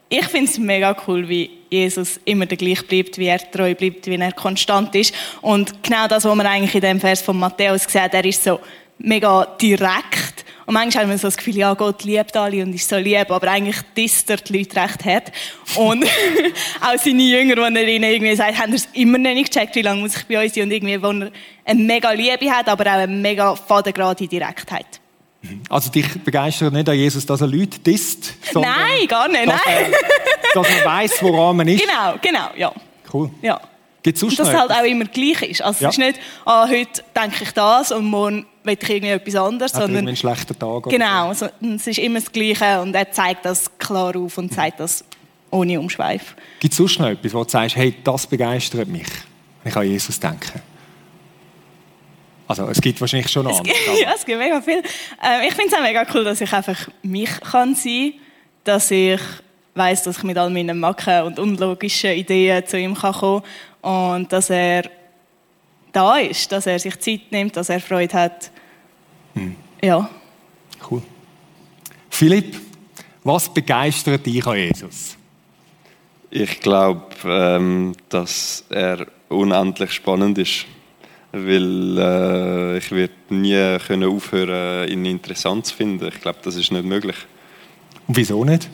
[0.09, 4.05] ich finde es mega cool, wie Jesus immer der gleich bleibt, wie er treu bleibt,
[4.05, 5.13] wie er konstant ist.
[5.41, 8.59] Und genau das, was man eigentlich in dem Vers von Matthäus sieht, er ist so
[8.99, 10.45] mega direkt.
[10.65, 13.29] Und manchmal haben wir so das Gefühl, ja, Gott liebt alle und ist so lieb,
[13.31, 15.31] aber eigentlich disst er die Leute recht hart.
[15.75, 16.05] Und
[16.81, 19.81] auch seine Jünger, die er ihnen irgendwie sagt, haben es immer noch nicht gecheckt, wie
[19.81, 21.31] lange muss ich bei uns sein und irgendwie, wo er
[21.65, 25.01] eine mega Liebe hat, aber auch eine mega fadengerade Direktheit.
[25.69, 28.33] Also dich begeistert nicht an Jesus, dass er Leute disst?
[28.53, 29.91] Nein, gar nicht, dass nein.
[29.93, 31.81] Er, dass man weiss, woran man ist?
[31.81, 32.71] Genau, genau, ja.
[33.11, 33.29] Cool.
[33.41, 33.59] Ja.
[34.01, 35.61] Gibt's sonst Und es halt auch immer gleich ist.
[35.61, 35.89] Also Ja.
[35.89, 39.73] es ist nicht, ah, heute denke ich das und morgen will ich irgendwie etwas anderes,
[39.73, 40.83] Hat er sondern einen schlechten Tag?
[40.89, 44.79] genau, so, es ist immer das Gleiche und er zeigt das klar auf und sagt
[44.79, 45.03] das
[45.51, 46.35] ohne Umschweif.
[46.59, 49.07] Gibt es sonst noch etwas, wo du sagst, hey, das begeistert mich,
[49.63, 50.61] wenn ich an Jesus denke?
[52.47, 53.75] Also, es gibt wahrscheinlich schon noch andere.
[54.01, 54.79] ja, es gibt mega viel.
[55.21, 58.13] Ähm, ich finde es auch mega cool, dass ich einfach mich kann sein
[58.63, 59.19] dass ich
[59.75, 63.43] weiß, dass ich mit all meinen Macken und unlogischen Ideen zu ihm kann kommen
[63.81, 64.89] und dass er
[65.91, 68.51] da ist, dass er sich Zeit nimmt, dass er Freude hat.
[69.81, 70.09] Ja.
[70.89, 71.01] Cool.
[72.09, 72.59] Philipp,
[73.23, 75.17] was begeistert dich an Jesus?
[76.29, 80.65] Ich glaube, ähm, dass er unendlich spannend ist,
[81.33, 86.07] weil äh, ich werde nie können aufhören, ihn interessant zu finden.
[86.07, 87.15] Ich glaube, das ist nicht möglich,
[88.07, 88.69] Und wieso nicht?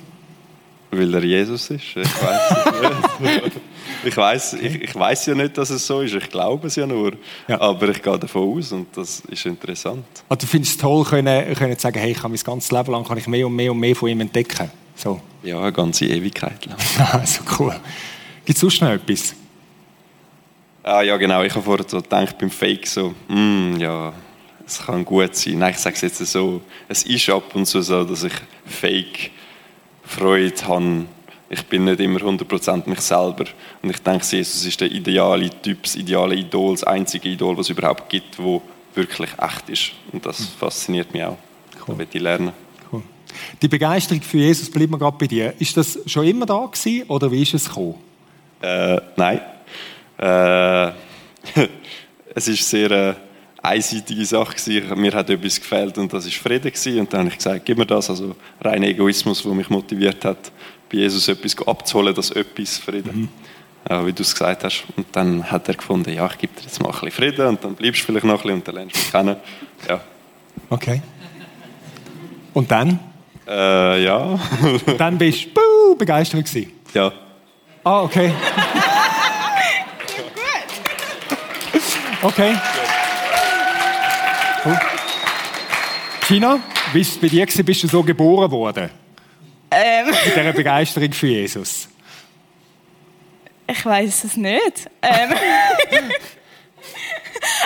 [0.92, 1.84] weil er Jesus ist.
[1.96, 3.52] Ich weiß es nicht.
[4.06, 6.14] Ich weiß, ich, ich weiß ja nicht, dass es so ist.
[6.16, 7.12] Ich glaube es ja nur,
[7.50, 7.60] Ja.
[7.60, 10.06] aber ich gehe davon aus und das ist interessant.
[10.30, 13.04] Also, du findest es toll, können, können sagen, hey, ich kann mein ganzes Leben lang
[13.04, 14.72] kann ich mehr und mehr und mehr von ihm entdecken.
[14.96, 15.20] So.
[15.44, 16.78] Ja, eine ganze Ewigkeit lang.
[17.26, 17.76] so cool.
[18.46, 19.36] Gibt es sonst noch etwas?
[20.90, 21.44] Ah, ja, genau.
[21.44, 24.12] Ich habe vorher so gedacht beim Fake so, mm, ja,
[24.66, 25.60] es kann gut sein.
[25.60, 28.34] Nein, ich sage es jetzt so, es ist ab und zu so, dass ich
[28.66, 29.30] Fake
[30.04, 31.06] Freude habe.
[31.48, 33.46] Ich bin nicht immer 100% mich selber.
[33.84, 37.68] Und ich denke, Jesus ist der ideale Typ, das ideale Idol, das einzige Idol, was
[37.68, 38.60] es überhaupt gibt, wo
[38.96, 39.92] wirklich echt ist.
[40.12, 41.38] Und das fasziniert mich auch.
[41.88, 41.98] Cool.
[42.00, 42.52] Da ich lernen.
[42.92, 43.04] Cool.
[43.62, 45.54] Die Begeisterung für Jesus bleibt mir gerade bei dir.
[45.60, 47.94] Ist das schon immer da gewesen oder wie ist es gekommen?
[48.62, 49.40] Äh, nein.
[50.20, 50.92] Äh,
[52.36, 53.14] es ist sehr äh,
[53.62, 55.00] einseitige Sache gewesen.
[55.00, 57.00] Mir hat etwas gefehlt und das ist Frieden gewesen.
[57.00, 58.10] Und dann habe ich gesagt, gib mir das.
[58.10, 60.52] Also rein Egoismus, der mich motiviert hat,
[60.92, 63.30] bei Jesus etwas abzuholen, das etwas Frieden.
[63.90, 64.84] Ja, wie du es gesagt hast.
[64.98, 67.64] Und dann hat er gefunden, ja, ich gebe dir jetzt mal ein bisschen Frieden und
[67.64, 69.36] dann bleibst du vielleicht noch ein bisschen und dann lernst du mich kennen.
[69.88, 70.02] Ja.
[70.70, 71.02] Okay.
[72.54, 73.00] Und dann?
[73.48, 74.38] Äh, ja.
[74.98, 76.72] Dann bist du begeistert gewesen.
[76.94, 77.12] ja.
[77.84, 78.34] Ah, okay.
[82.22, 82.56] Okay.
[84.66, 84.78] Cool.
[86.28, 86.60] Tina,
[86.94, 87.46] wie bei dir?
[87.46, 87.66] gewesen?
[87.66, 88.90] Bist du so geboren worden?
[89.72, 91.88] Ähm, Mit dieser Begeisterung für Jesus?
[93.72, 94.90] ich weiß es nicht.
[95.02, 95.34] Ähm,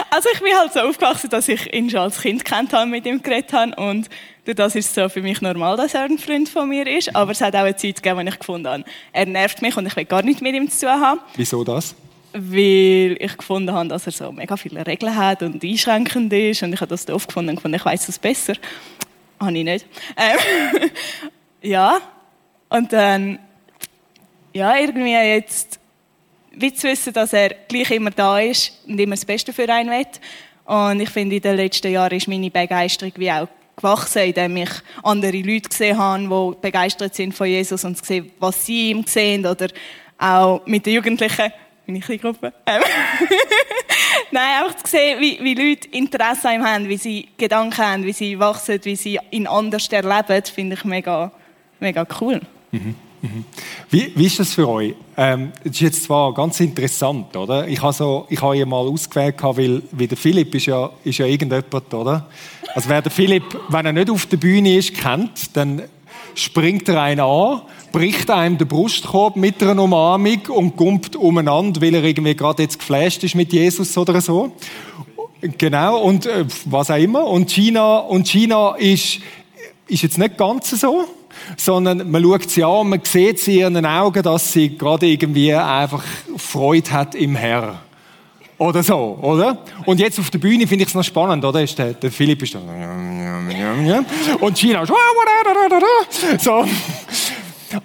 [0.10, 3.06] also ich bin halt so aufgewachsen, dass ich ihn schon als Kind kennt habe, mit
[3.06, 4.10] ihm geredet habe und
[4.46, 7.16] durch das ist es so für mich normal, dass er ein Freund von mir ist.
[7.16, 9.86] Aber es hat auch eine Zeit gegeben, wo ich gefunden habe, er nervt mich und
[9.86, 11.20] ich will gar nicht mit ihm zu tun haben.
[11.36, 11.96] Wieso das?
[12.34, 16.74] Weil ich gefunden habe, dass er so mega viele Regeln hat und einschränkend ist und
[16.74, 18.54] ich habe das doof gefunden und gefunden, ich weiß es besser.
[19.40, 19.86] Habe ich nicht.
[20.18, 20.90] Ähm,
[21.62, 22.00] ja,
[22.70, 23.40] und dann,
[24.54, 25.80] ja, irgendwie jetzt,
[26.52, 29.90] wie zu wissen, dass er gleich immer da ist und immer das Beste für einen
[29.90, 30.06] will.
[30.66, 34.70] Und ich finde, in den letzten Jahren ist meine Begeisterung wie auch gewachsen, indem ich
[35.04, 39.46] andere Leute gesehen habe, die begeistert sind von Jesus und gesehen, was sie ihm sehen
[39.46, 39.68] oder
[40.18, 41.52] auch mit den Jugendlichen,
[41.86, 42.54] meine Kleingruppe.
[42.66, 42.82] Ähm,
[44.32, 48.04] Nein, einfach zu sehen, wie, wie Leute Interesse an ihm haben, wie sie Gedanken haben,
[48.06, 51.32] wie sie wachsen, wie sie ihn anders erleben, finde ich mega,
[51.80, 52.42] mega cool.
[53.90, 54.96] Wie, wie ist das für euch?
[55.16, 57.68] Ähm, das ist jetzt zwar ganz interessant, oder?
[57.68, 61.20] Ich habe so, ich habe ihn mal ausgewählt, weil, weil der Philipp ist ja, ist
[61.20, 62.28] ja irgendjemand, oder?
[62.76, 65.84] Also wer der Philipp, wenn er nicht auf der Bühne ist, kennt, dann
[66.36, 67.62] springt er einen an,
[67.94, 72.80] bricht einem den Brustkorb mit einer Umarmung und gumpt umeinander, weil er irgendwie gerade jetzt
[72.80, 74.52] geflasht ist mit Jesus oder so.
[75.58, 77.26] Genau, und äh, was auch immer.
[77.28, 79.20] Und China, und China ist,
[79.88, 81.06] ist jetzt nicht ganz so,
[81.56, 85.54] sondern man schaut sie an man sieht sie in ihren Augen, dass sie gerade irgendwie
[85.54, 86.04] einfach
[86.38, 87.78] Freude hat im Herrn.
[88.58, 89.58] Oder so, oder?
[89.86, 91.62] Und jetzt auf der Bühne finde ich es noch spannend, oder?
[91.62, 92.60] Ist der, der Philipp ist da.
[94.40, 94.92] Und China ist
[96.40, 96.66] so.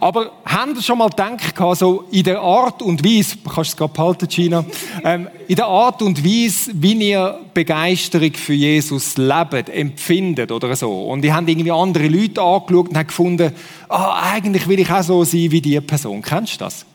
[0.00, 3.76] Aber haben Sie schon mal gedacht, so in der Art und Weise, kannst du es
[3.76, 4.64] gerade behalten, Gina,
[5.04, 11.08] ähm, in der Art und Weise, wie ihr Begeisterung für Jesus lebt, empfindet oder so.
[11.08, 13.52] Und die haben irgendwie andere Leute angeschaut und gefunden,
[13.88, 16.22] ah, eigentlich will ich auch so sein wie diese Person.
[16.22, 16.86] Kennst du das?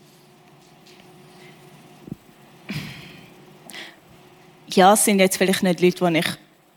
[4.68, 6.26] Ja, es sind jetzt vielleicht nicht Leute, die ich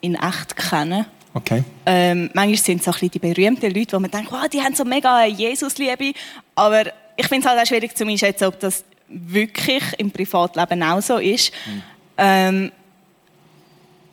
[0.01, 1.07] in echt kenne.
[1.37, 1.63] Okay.
[1.85, 4.59] Ähm, manchmal sind es so ein bisschen die berühmten Leute, wo man denkt, wow, die
[4.59, 6.13] haben so mega Jesus-Liebe.
[6.55, 11.01] Aber ich finde es halt auch schwierig zu einschätzen, ob das wirklich im Privatleben auch
[11.01, 11.51] so ist.
[11.65, 11.83] Mhm.
[12.17, 12.71] Ähm,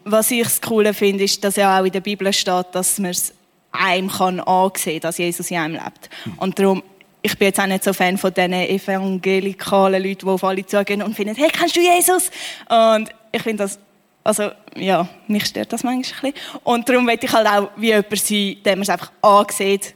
[0.05, 3.13] was ich das Coole finde, ist, dass ja auch in der Bibel steht, dass man
[3.13, 3.33] es
[3.73, 6.11] einem kann ansehen, dass Jesus in einem lebt.
[6.27, 6.39] Mhm.
[6.39, 6.83] Und darum,
[7.23, 11.03] ich bin jetzt auch nicht so Fan von diesen evangelikalen Leuten, die auf alle zugehen
[11.03, 12.31] und finden, hey, kennst du Jesus?
[12.69, 13.79] Und ich finde das
[14.25, 16.59] also, ja, mich stört das manchmal ein bisschen.
[16.65, 19.95] Und darum möchte ich halt auch wie jemand sein, der man es einfach ansieht.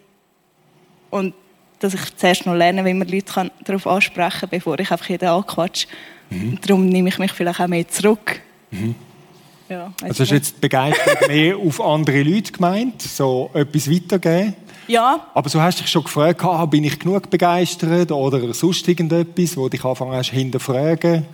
[1.10, 1.34] Und
[1.78, 5.28] dass ich zuerst noch lerne, wie man Leute darauf ansprechen kann, bevor ich einfach jeden
[5.28, 5.88] anquatsche.
[6.28, 6.58] Mhm.
[6.60, 8.40] Darum nehme ich mich vielleicht auch mehr zurück.
[8.70, 8.94] Mhm.
[9.68, 14.54] Ja, also hast du jetzt begeistert mehr auf andere Leute gemeint, so etwas weitergeben?
[14.86, 15.26] Ja.
[15.34, 19.56] Aber so hast du dich schon gefragt, ah, bin ich genug begeistert oder sonst irgendetwas,
[19.58, 21.26] wo dich anfangen hast hinterfragen?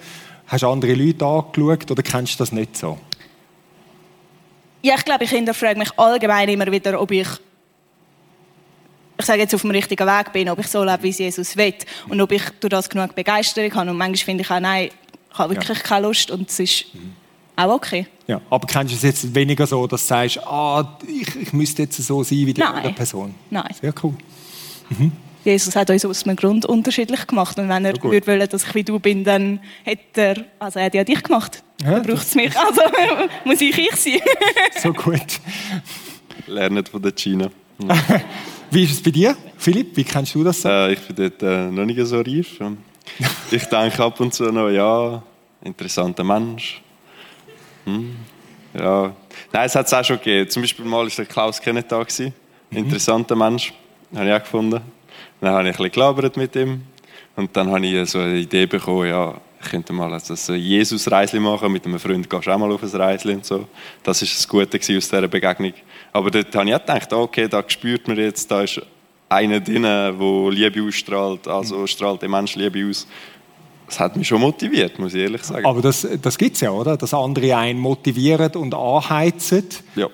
[0.47, 2.99] Hast du andere Leute angeschaut oder kennst du das nicht so?
[4.83, 7.29] Ja, ich glaube, ich hinterfrage mich allgemein immer wieder, ob ich,
[9.19, 11.57] ich sage jetzt, auf dem richtigen Weg bin, ob ich so lebe, wie es Jesus
[11.57, 11.75] will
[12.09, 13.91] und ob ich durch das genug Begeisterung habe.
[13.91, 14.91] Und manchmal finde ich auch, nein,
[15.33, 15.85] ich habe wirklich ja.
[15.85, 17.15] keine Lust und es ist mhm.
[17.57, 18.07] auch okay.
[18.27, 21.83] Ja, aber kennst du es jetzt weniger so, dass du sagst, ah, ich, ich müsste
[21.83, 23.35] jetzt so sein wie die andere Person?
[23.49, 23.75] Nein.
[23.81, 24.15] Sehr cool.
[24.91, 25.13] Mhm.
[25.45, 27.59] Jesus hat uns aus einem Grund unterschiedlich gemacht.
[27.59, 30.79] Und wenn er so würde wollen, dass ich wie du bin, dann hätte er, also
[30.79, 31.63] er hat ja dich gemacht.
[31.83, 32.57] Ja, dann braucht es mich.
[32.57, 32.81] Also
[33.45, 34.21] muss ich ich sein.
[34.83, 35.41] so gut.
[36.47, 37.51] Lernen von der China.
[38.71, 39.97] wie ist es bei dir, Philipp?
[39.97, 40.63] Wie kennst du das?
[40.63, 40.69] So?
[40.69, 42.59] Äh, ich bin dort äh, noch nicht so reif.
[43.51, 45.23] Ich denke ab und zu noch, ja,
[45.63, 46.81] interessanter Mensch.
[47.85, 48.17] Hm.
[48.73, 49.15] Ja.
[49.53, 50.51] Nein, es hat es auch schon gegeben.
[50.51, 52.01] Zum Beispiel mal war der Klaus Kenneth da.
[52.01, 52.33] Mhm.
[52.71, 53.73] Interessanter Mensch.
[54.15, 54.81] Habe ich auch gefunden.
[55.41, 56.83] Dann habe ich ein bisschen mit ihm.
[57.37, 61.41] Und dann habe ich so eine Idee bekommen, ja, ich könnte mal also ein Jesus-Reisli
[61.41, 61.73] machen.
[61.73, 63.67] Mit einem Freund gehst du auch mal auf ein Reisli und so.
[64.03, 65.73] Das war das Gute aus dieser Begegnung.
[66.13, 68.81] Aber dort habe ich auch gedacht, okay, da spürt man jetzt, da ist
[69.29, 70.13] einer drin, der
[70.51, 73.07] Liebe ausstrahlt, also strahlt der Mensch Liebe aus.
[73.87, 75.67] Das hat mich schon motiviert, muss ich ehrlich sagen.
[75.67, 76.97] Aber das, das gibt es ja, oder?
[76.97, 79.67] Dass andere einen motivieren und anheizen.
[79.95, 80.09] Ja.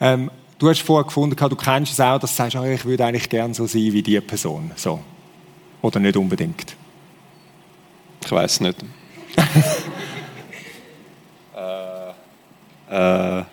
[0.00, 3.04] Ähm, Du hast vorher gefunden, du kennst es auch, dass du sagst, oh, ich würde
[3.04, 4.72] eigentlich gerne so sein wie diese Person.
[4.74, 5.00] So.
[5.80, 6.74] Oder nicht unbedingt?
[8.24, 8.76] Ich weiß nicht.
[11.54, 12.10] äh.
[13.40, 13.44] äh.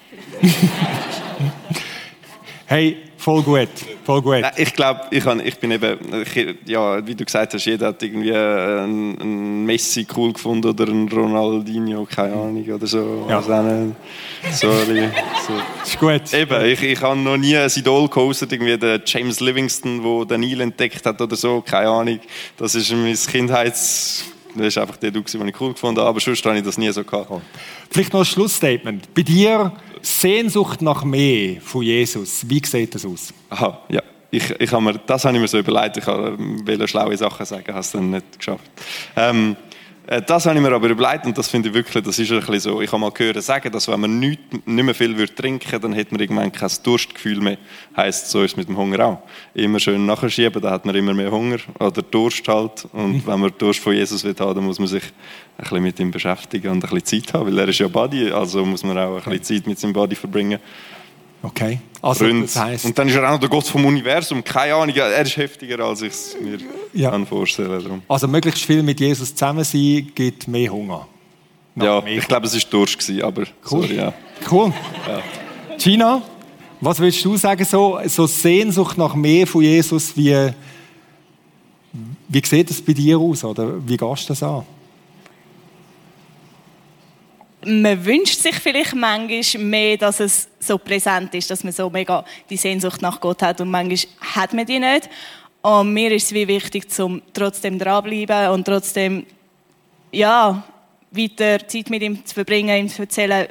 [2.65, 3.69] hey, Voll gut,
[4.03, 4.41] voll gut.
[4.41, 8.03] Nein, ich glaube, ich, ich bin eben, ich, ja, wie du gesagt hast, jeder hat
[8.03, 13.25] irgendwie einen, einen Messi cool gefunden oder einen Ronaldinho, keine Ahnung, oder so.
[13.27, 13.38] Ja.
[13.38, 13.95] Also
[14.51, 15.09] sorry.
[15.47, 15.53] So.
[15.83, 16.33] Ist gut.
[16.35, 20.41] Eben, ich, ich habe noch nie ein Idol gehostet, irgendwie der James Livingston, der den
[20.41, 22.19] Nil entdeckt hat oder so, keine Ahnung.
[22.57, 24.25] Das ist mein Kindheits...
[24.57, 26.89] Das war einfach der, den ich cool gefunden habe, aber sonst habe ich das nie
[26.91, 27.41] so gehabt.
[27.89, 29.13] Vielleicht noch ein Schlussstatement.
[29.13, 29.73] Bei dir
[30.05, 32.47] Sehnsucht nach mehr von Jesus.
[32.47, 33.33] Wie sieht das aus?
[33.49, 34.01] Aha, ja.
[34.31, 35.97] Ich, ich habe mir, das habe ich mir so überlegt.
[35.97, 38.69] Ich wollte schlaue Sachen sagen, habe es dann nicht geschafft.
[39.15, 39.74] Ähm, äh,
[40.27, 42.59] das habe ich mir aber überlegt und das finde ich wirklich, das ist ein bisschen
[42.59, 42.81] so.
[42.81, 45.95] Ich habe mal gehört sagen, dass wenn man nicht, nicht mehr viel würde trinken dann
[45.95, 47.57] hat man irgendwann kein Durstgefühl mehr.
[47.97, 49.19] Heißt so ist es mit dem Hunger auch.
[49.55, 52.87] Immer schön nachschieben, dann hat man immer mehr Hunger oder Durst halt.
[52.93, 53.23] Und mhm.
[53.25, 56.11] wenn man Durst von Jesus will haben, dann muss man sich ein bisschen mit ihm
[56.11, 59.15] beschäftigen und ein bisschen Zeit haben, weil er ist ja Body, also muss man auch
[59.25, 60.59] ein bisschen Zeit mit seinem Body verbringen.
[61.45, 61.79] Okay.
[62.01, 62.86] Also, das heisst...
[62.86, 64.43] Und dann ist er auch noch der Gott vom Universum.
[64.43, 66.58] Keine Ahnung, er ist heftiger, als ich es mir
[66.93, 67.10] ja.
[67.10, 68.01] kann vorstellen kann.
[68.08, 71.08] Also möglichst viel mit Jesus zusammen sein, gibt mehr Hunger.
[71.75, 73.47] Nach ja, mehr ich glaube, es war Durst, aber cool.
[73.63, 74.13] sorry, ja.
[74.50, 74.73] Cool.
[75.08, 75.77] Ja.
[75.77, 76.21] Gina,
[76.81, 80.52] was willst du sagen, so, so Sehnsucht nach mehr von Jesus, wie,
[82.27, 84.63] wie sieht das bei dir aus, oder wie gehst du das an?
[87.65, 92.23] Man wünscht sich vielleicht manchmal mehr, dass es so präsent ist, dass man so mega
[92.49, 95.09] die Sehnsucht nach Gott hat und manchmal hat man die nicht.
[95.61, 99.25] Und mir ist es wie wichtig, zum trotzdem dranbleiben und trotzdem,
[100.11, 100.63] ja,
[101.11, 103.47] weiter Zeit mit ihm zu verbringen, ihm zu erzählen,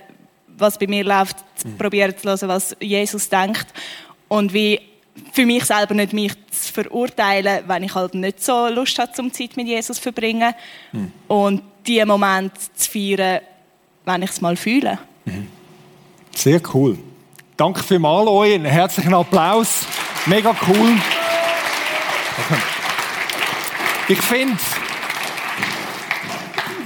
[0.56, 1.76] was bei mir läuft, mhm.
[1.76, 3.66] probieren zu hören, was Jesus denkt
[4.28, 4.80] und wie
[5.32, 9.32] für mich selber nicht mich zu verurteilen, wenn ich halt nicht so Lust habe, zum
[9.32, 10.54] Zeit mit Jesus zu verbringen
[10.92, 11.12] mhm.
[11.28, 13.40] und diesen Moment zu feiern,
[14.04, 14.98] wenn ich es mal fühle.
[16.34, 16.98] Sehr cool.
[17.56, 18.54] Danke vielmals euch.
[18.54, 19.86] Einen herzlichen Applaus.
[20.26, 20.92] Mega cool.
[24.08, 24.58] Ich finde,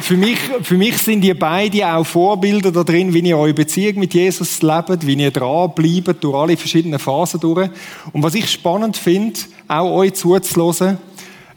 [0.01, 3.99] für mich, für mich sind die beide auch Vorbilder da drin, wie ihr eure Beziehung
[3.99, 7.71] mit Jesus lebt, wie ihr dranbleibt durch alle verschiedenen Phasen durch.
[8.13, 10.99] Und was ich spannend finde, auch euch zuzuhören,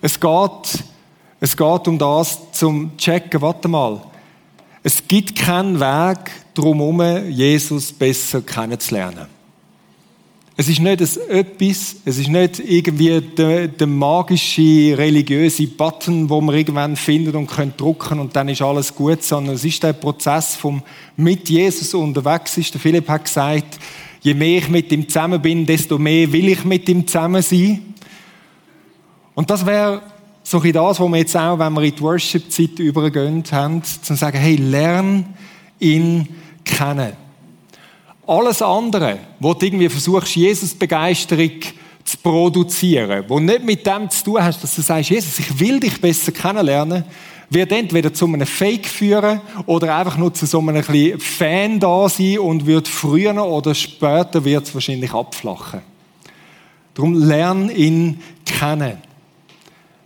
[0.01, 0.83] es geht,
[1.39, 4.01] es geht um das, zum checken, warte mal,
[4.83, 9.27] es gibt keinen Weg drumherum, Jesus besser kennenzulernen.
[10.57, 16.55] Es ist nicht etwas, es ist nicht irgendwie der, der, magische, religiöse Button, wo man
[16.55, 20.55] irgendwann findet und könnt drucken und dann ist alles gut, sondern es ist der Prozess
[20.55, 20.83] vom
[21.15, 22.73] mit Jesus unterwegs ist.
[22.73, 23.79] Der Philipp hat gesagt,
[24.21, 27.81] je mehr ich mit ihm zusammen bin, desto mehr will ich mit ihm zusammen sein.
[29.33, 30.01] Und das wäre
[30.43, 34.15] so ein das, was wir jetzt auch, wenn wir in die Worship-Zeit übergehen, haben, zu
[34.15, 35.33] sagen, hey, lern
[35.79, 36.27] ihn
[36.63, 37.13] kennen.
[38.25, 41.59] Alles andere, wo du irgendwie versuchst, Jesus-Begeisterung
[42.03, 45.79] zu produzieren, wo nicht mit dem zu tun hast, dass du sagst, Jesus, ich will
[45.79, 47.03] dich besser kennenlernen,
[47.49, 50.83] wird entweder zu einem Fake führen oder einfach nur zu so einem
[51.19, 55.81] Fan da sein und wird früher oder später wird es wahrscheinlich abflachen.
[56.93, 58.97] Darum lern ihn kennen.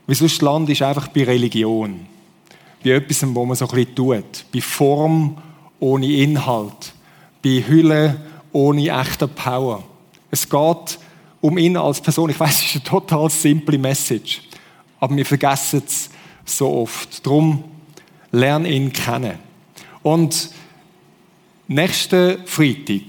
[0.07, 2.05] Wie sonst Land ist einfach bei Religion.
[2.83, 4.45] Bei etwas, wo man so bisschen tut.
[4.53, 5.37] Bei Form
[5.79, 6.93] ohne Inhalt
[7.45, 8.19] bei Hülle
[8.51, 9.83] ohne echte Power.
[10.31, 10.99] Es geht
[11.41, 12.31] um ihn als Person.
[12.31, 14.41] Ich weiß, es ist eine total simple Message,
[14.99, 16.09] aber wir vergessen es
[16.43, 17.23] so oft.
[17.23, 17.63] Drum
[18.31, 19.37] lern ihn kennen.
[20.01, 20.49] Und
[21.67, 23.03] nächsten Freitag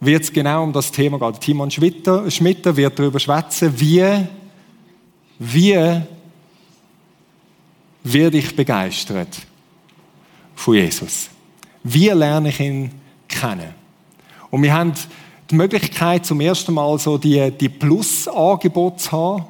[0.00, 1.40] wird es genau um das Thema gehen.
[1.40, 4.24] Timon Schmitter, Schmitter wird darüber schwätzen, wie,
[5.38, 6.00] wie
[8.04, 9.36] werde ich begeistert
[10.54, 11.28] von Jesus?
[11.82, 12.90] Wie lerne ich ihn
[13.28, 13.74] kennen.
[14.50, 14.92] Und wir haben
[15.50, 19.44] die Möglichkeit, zum ersten Mal so die, die Plus-Angebote zu haben,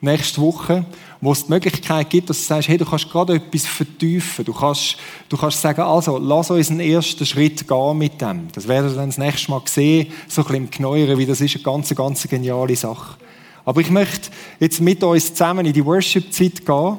[0.00, 0.84] nächste Woche,
[1.20, 4.44] wo es die Möglichkeit gibt, dass du sagst, hey, du kannst gerade etwas vertiefen.
[4.44, 4.96] Du kannst,
[5.28, 8.48] du kannst sagen, also, lass uns einen ersten Schritt gehen mit dem.
[8.52, 11.40] Das werden wir dann das nächste Mal sehen, so ein bisschen im Knäuern, wie das
[11.40, 13.16] ist eine ganz, ganz geniale Sache.
[13.64, 14.30] Aber ich möchte
[14.60, 16.98] jetzt mit uns zusammen in die Worship-Zeit gehen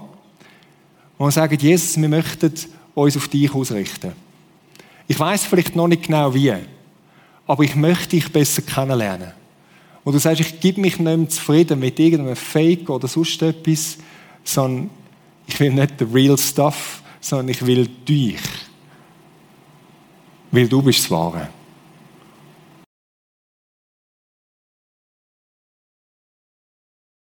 [1.18, 2.54] und sagen, Jesus, wir möchten
[2.94, 4.14] uns auf dich ausrichten.
[5.08, 6.54] Ich weiß vielleicht noch nicht genau wie,
[7.46, 9.32] aber ich möchte dich besser kennenlernen.
[10.04, 13.98] Und du sagst, ich gebe mich nicht mehr zufrieden mit irgendeinem Fake oder sonst etwas,
[14.44, 14.90] sondern
[15.48, 18.40] ich will nicht the real stuff, sondern ich will dich.
[20.52, 21.50] Weil du bist das Wahre.